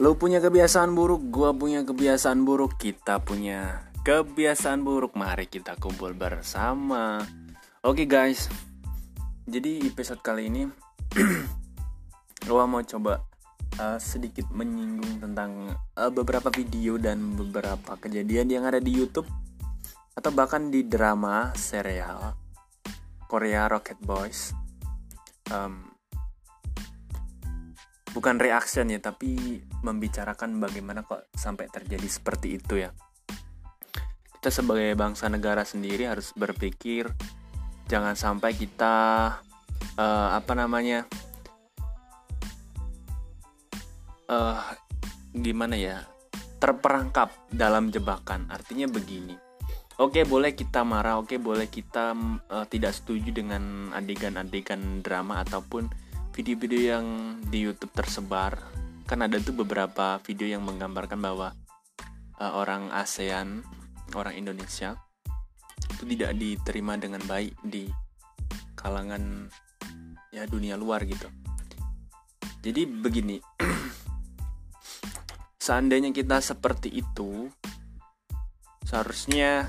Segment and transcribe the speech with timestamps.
[0.00, 5.12] Lo punya kebiasaan buruk, gua punya kebiasaan buruk, kita punya kebiasaan buruk.
[5.12, 7.20] Mari kita kumpul bersama.
[7.84, 8.48] Oke guys,
[9.44, 10.64] jadi episode kali ini
[12.48, 13.28] gua mau coba
[13.76, 19.28] uh, sedikit menyinggung tentang uh, beberapa video dan beberapa kejadian yang ada di YouTube
[20.16, 22.40] atau bahkan di drama serial
[23.28, 24.56] Korea Rocket Boys.
[25.52, 25.92] Um,
[28.12, 32.90] bukan reaction ya tapi membicarakan bagaimana kok sampai terjadi seperti itu ya.
[34.40, 37.12] Kita sebagai bangsa negara sendiri harus berpikir
[37.90, 38.94] jangan sampai kita
[40.00, 41.04] uh, apa namanya
[44.30, 44.62] uh,
[45.36, 46.06] gimana ya
[46.62, 48.48] terperangkap dalam jebakan.
[48.48, 49.50] Artinya begini
[50.00, 52.16] Oke boleh kita marah, oke boleh kita
[52.48, 55.92] uh, tidak setuju dengan adegan-adegan drama ataupun
[56.40, 57.06] video-video yang
[57.52, 58.56] di YouTube tersebar
[59.04, 61.52] kan ada tuh beberapa video yang menggambarkan bahwa
[62.40, 63.60] uh, orang ASEAN,
[64.16, 64.96] orang Indonesia
[65.92, 67.92] itu tidak diterima dengan baik di
[68.72, 69.52] kalangan
[70.32, 71.28] ya dunia luar gitu.
[72.64, 73.36] Jadi begini,
[75.68, 77.52] seandainya kita seperti itu,
[78.88, 79.68] seharusnya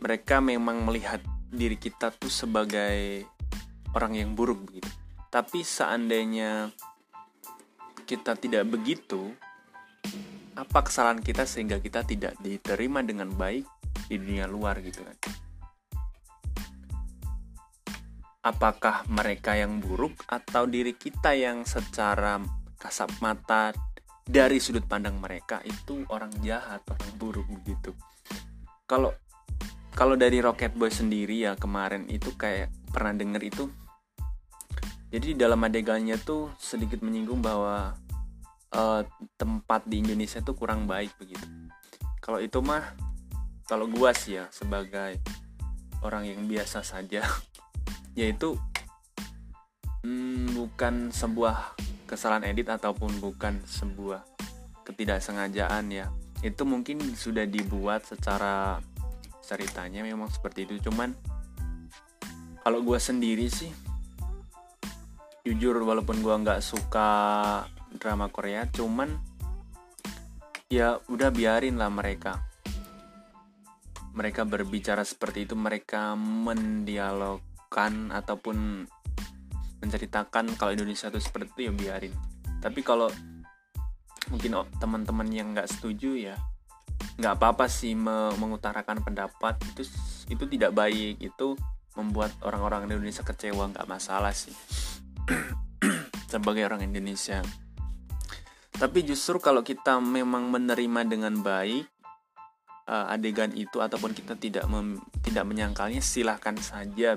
[0.00, 1.20] mereka memang melihat
[1.52, 3.28] diri kita tuh sebagai
[3.92, 4.88] orang yang buruk begitu
[5.36, 6.72] tapi seandainya
[8.08, 9.36] kita tidak begitu,
[10.56, 13.68] apa kesalahan kita sehingga kita tidak diterima dengan baik
[14.08, 15.12] di dunia luar gitu kan?
[18.48, 22.40] Apakah mereka yang buruk atau diri kita yang secara
[22.80, 23.76] kasat mata
[24.24, 27.92] dari sudut pandang mereka itu orang jahat, orang buruk begitu.
[28.88, 29.12] Kalau
[29.92, 33.68] kalau dari Rocket Boy sendiri ya kemarin itu kayak pernah denger itu
[35.16, 37.96] jadi di dalam adegannya tuh sedikit menyinggung bahwa
[38.76, 39.00] uh,
[39.40, 41.40] tempat di Indonesia tuh kurang baik begitu.
[42.20, 42.84] Kalau itu mah
[43.64, 45.16] kalau gua sih ya sebagai
[46.04, 47.24] orang yang biasa saja
[48.20, 48.60] yaitu
[50.04, 51.72] hmm, bukan sebuah
[52.04, 54.20] kesalahan edit ataupun bukan sebuah
[54.84, 56.12] ketidaksengajaan ya.
[56.44, 58.84] Itu mungkin sudah dibuat secara
[59.40, 60.92] ceritanya memang seperti itu.
[60.92, 61.16] Cuman
[62.60, 63.85] kalau gue sendiri sih
[65.46, 67.10] jujur walaupun gue nggak suka
[67.94, 69.14] drama Korea cuman
[70.66, 72.42] ya udah biarin lah mereka.
[74.18, 78.90] Mereka berbicara seperti itu mereka mendialogkan ataupun
[79.78, 82.14] menceritakan kalau Indonesia itu seperti itu ya biarin.
[82.58, 83.06] Tapi kalau
[84.26, 86.34] mungkin teman-teman yang nggak setuju ya
[87.22, 89.62] nggak apa-apa sih mengutarakan pendapat.
[89.62, 89.86] Itu
[90.26, 91.22] itu tidak baik.
[91.22, 91.54] Itu
[91.94, 94.85] membuat orang-orang Indonesia kecewa nggak masalah sih
[96.32, 97.42] sebagai orang Indonesia.
[98.76, 101.88] Tapi justru kalau kita memang menerima dengan baik
[102.86, 107.16] uh, adegan itu ataupun kita tidak mem, tidak menyangkalnya silahkan saja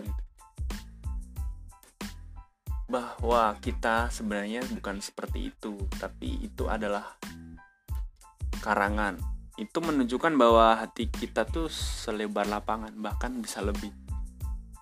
[2.89, 7.21] bahwa kita sebenarnya bukan seperti itu tapi itu adalah
[8.65, 9.21] karangan
[9.61, 13.93] itu menunjukkan bahwa hati kita tuh selebar lapangan bahkan bisa lebih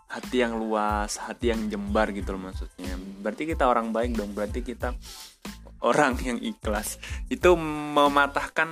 [0.07, 2.95] hati yang luas, hati yang jembar gitu loh maksudnya.
[3.27, 4.95] Berarti kita orang baik dong, berarti kita
[5.83, 6.95] orang yang ikhlas.
[7.27, 8.71] Itu mematahkan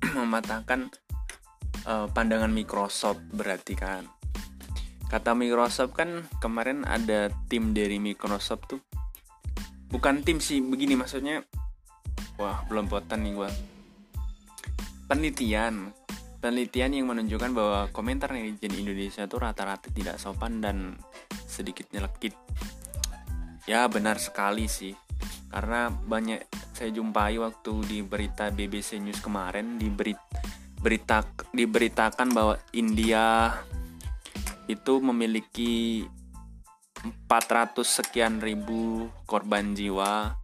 [0.24, 0.88] mematahkan
[1.84, 4.08] uh, pandangan Microsoft berarti kan.
[5.04, 8.80] Kata Microsoft kan kemarin ada tim dari Microsoft tuh.
[9.92, 11.44] Bukan tim sih, begini maksudnya.
[12.40, 13.52] Wah, belum potan nih gua.
[15.04, 15.92] Penelitian
[16.44, 21.00] Penelitian yang menunjukkan bahwa komentar netizen Indonesia itu rata-rata tidak sopan dan
[21.48, 22.36] sedikit nyelekit.
[23.64, 24.92] Ya benar sekali sih,
[25.48, 26.44] karena banyak
[26.76, 29.88] saya jumpai waktu di berita BBC News kemarin di
[30.84, 33.56] berita diberitakan bahwa India
[34.68, 36.04] itu memiliki
[37.04, 40.36] 400 sekian ribu korban jiwa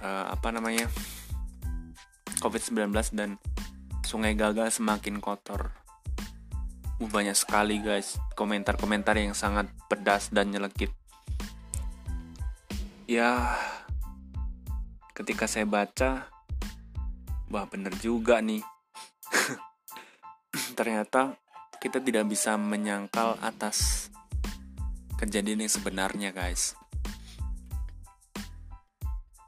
[0.00, 0.88] uh, apa namanya
[2.40, 3.36] COVID-19 dan
[4.00, 5.76] sungai gagal semakin kotor.
[7.00, 11.01] Uh, banyak sekali guys komentar-komentar yang sangat pedas dan nyelekit.
[13.12, 13.60] Ya,
[15.12, 16.32] ketika saya baca,
[17.52, 18.64] wah bener juga nih.
[20.80, 21.36] Ternyata
[21.76, 24.08] kita tidak bisa menyangkal atas
[25.20, 26.72] kejadian yang sebenarnya guys.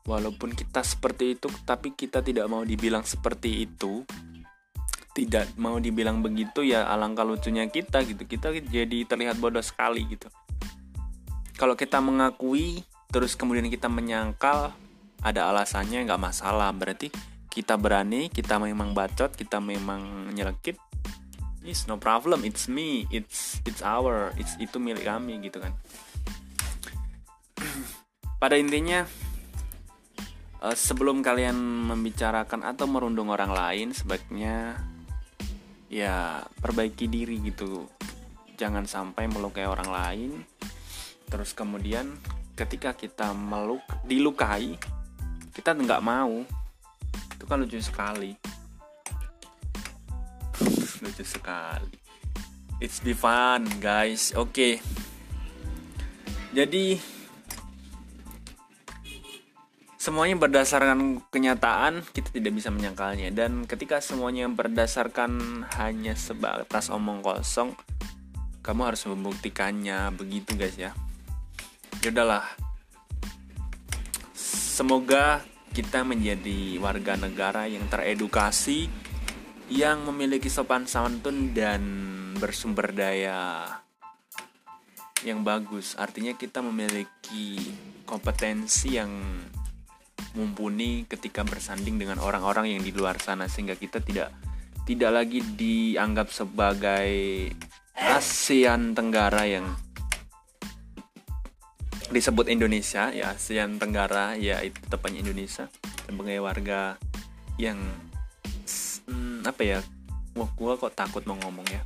[0.05, 4.05] Walaupun kita seperti itu, tapi kita tidak mau dibilang seperti itu,
[5.17, 10.27] tidak mau dibilang begitu ya alangkah lucunya kita gitu kita jadi terlihat bodoh sekali gitu
[11.55, 12.83] kalau kita mengakui
[13.15, 14.75] terus kemudian kita menyangkal
[15.23, 16.75] ada alasannya nggak masalah.
[16.75, 17.15] Berarti
[17.47, 20.75] kita berani kita memang bacot kita memang nyelekit.
[21.63, 25.71] It's no problem it's me it's it's our it's itu milik kami gitu kan.
[28.43, 29.07] Pada intinya
[30.59, 31.55] uh, sebelum kalian
[31.95, 34.75] membicarakan atau merundung orang lain sebaiknya
[35.87, 37.87] ya perbaiki diri gitu.
[38.59, 40.31] Jangan sampai melukai orang lain.
[41.31, 42.19] Terus kemudian
[42.55, 44.79] ketika kita meluk dilukai
[45.55, 46.43] kita nggak mau.
[47.39, 48.35] Itu kan lucu sekali.
[50.99, 51.95] Lucu sekali.
[52.83, 54.35] It's be fun guys.
[54.35, 54.51] Oke.
[54.51, 54.75] Okay.
[56.55, 57.03] jadi
[59.99, 63.31] semuanya berdasarkan kenyataan kita tidak bisa menyangkalnya.
[63.31, 67.79] Dan ketika semuanya berdasarkan hanya sebatas omong kosong
[68.67, 70.11] kamu harus membuktikannya.
[70.19, 70.91] Begitu guys ya
[72.05, 72.45] yaudahlah
[74.37, 75.41] semoga
[75.73, 78.87] kita menjadi warga negara yang teredukasi
[79.73, 81.83] yang memiliki sopan santun dan
[82.37, 83.65] bersumber daya
[85.25, 85.97] yang bagus.
[85.97, 87.57] Artinya kita memiliki
[88.05, 89.11] kompetensi yang
[90.37, 94.31] mumpuni ketika bersanding dengan orang-orang yang di luar sana sehingga kita tidak
[94.85, 97.09] tidak lagi dianggap sebagai
[97.97, 99.65] ASEAN Tenggara yang
[102.15, 105.67] disebut Indonesia ya ASEAN Tenggara ya itu tepatnya Indonesia.
[106.07, 106.95] Sebagai warga
[107.59, 107.83] yang
[109.45, 109.79] apa ya
[110.39, 111.83] wah gua kok takut mau ngomong ya.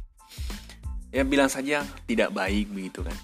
[1.09, 3.17] Ya bilang saja tidak baik begitu kan.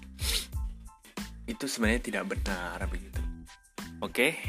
[1.44, 3.20] Itu sebenarnya tidak benar begitu.
[4.00, 4.40] Oke?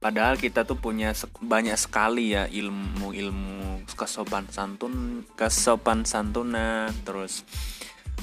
[0.00, 1.12] Padahal kita tuh punya
[1.44, 7.44] banyak sekali ya ilmu-ilmu kesopan santun kesopan santunan terus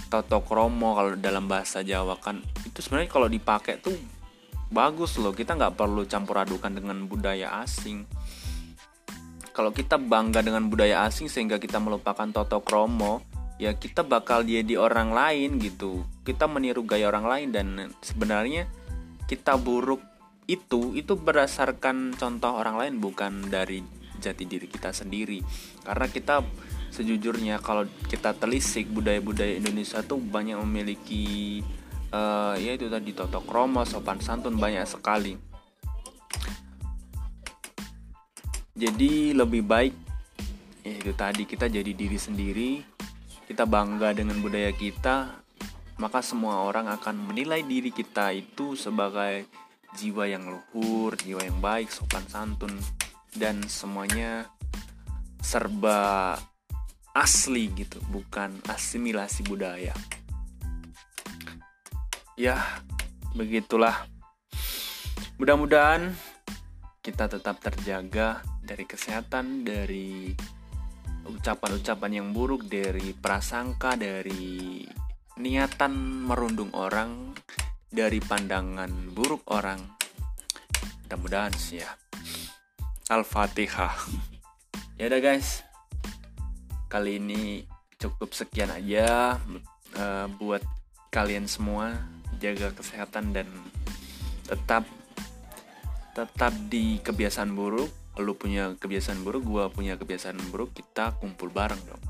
[0.08, 3.98] toto kromo kalau dalam bahasa Jawa kan itu sebenarnya kalau dipakai tuh
[4.72, 5.32] bagus loh.
[5.32, 8.08] Kita nggak perlu campur adukan dengan budaya asing.
[9.56, 13.26] Kalau kita bangga dengan budaya asing sehingga kita melupakan toto kromo
[13.58, 16.06] ya kita bakal jadi orang lain gitu.
[16.22, 17.68] Kita meniru gaya orang lain dan
[18.06, 18.70] sebenarnya
[19.26, 20.00] kita buruk
[20.48, 23.82] itu itu berdasarkan contoh orang lain bukan dari
[24.22, 25.42] jati diri kita sendiri.
[25.82, 26.46] Karena kita
[26.92, 31.60] sejujurnya kalau kita telisik budaya-budaya Indonesia tuh banyak memiliki
[32.12, 35.36] uh, ya itu tadi toto kromo sopan santun banyak sekali.
[38.78, 40.07] Jadi lebih baik
[40.88, 42.72] ya itu tadi kita jadi diri sendiri
[43.44, 45.44] kita bangga dengan budaya kita
[46.00, 49.51] maka semua orang akan menilai diri kita itu sebagai
[50.00, 52.72] jiwa yang luhur jiwa yang baik sopan santun
[53.36, 54.48] dan semuanya
[55.44, 56.40] serba
[57.18, 59.98] asli gitu bukan asimilasi budaya
[62.38, 62.62] ya
[63.34, 64.06] begitulah
[65.42, 66.14] mudah-mudahan
[67.08, 70.36] kita tetap terjaga dari kesehatan, dari
[71.24, 74.84] ucapan-ucapan yang buruk, dari prasangka, dari
[75.40, 77.31] niatan merundung orang,
[77.88, 79.80] dari pandangan buruk orang.
[81.08, 81.96] Mudah-mudahan sih ya.
[83.08, 83.96] Al-Fatihah.
[85.00, 85.67] Ya udah guys.
[86.88, 87.68] Kali ini
[88.00, 89.38] cukup sekian aja
[89.95, 90.64] uh, buat
[91.12, 91.95] kalian semua.
[92.38, 93.50] Jaga kesehatan dan
[94.45, 94.85] tetap
[96.14, 101.78] tetap di kebiasaan buruk lu punya kebiasaan buruk gua punya kebiasaan buruk kita kumpul bareng
[101.85, 102.02] dong